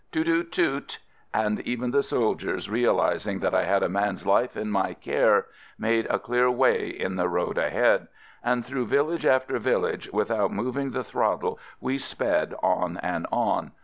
[0.11, 0.25] Toot!
[0.25, 0.51] toot!
[0.51, 0.97] toot!—
[1.47, 5.45] and even the soldiers, realizing that I had a man's life in my care,
[5.77, 8.07] made a clear way in the road ahead—
[8.43, 13.73] and through village after village, with out moving the throttle, we sped on and on.